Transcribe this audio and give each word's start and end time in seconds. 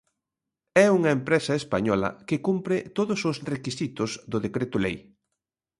É 0.83 0.87
unha 0.97 1.11
empresa 1.17 1.53
española 1.61 2.09
que 2.27 2.41
cumpre 2.47 2.77
todos 2.97 3.19
os 3.29 3.37
requisitos 3.53 4.09
do 4.31 4.37
decreto 4.45 4.77
lei. 4.85 4.97